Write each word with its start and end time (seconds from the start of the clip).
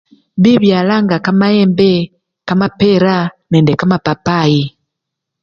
Bibyala 0.41 0.95
nga 1.03 1.17
kamayemb, 1.25 1.79
kamapera 2.47 3.15
nende 3.51 3.71
kampapayi. 3.79 4.63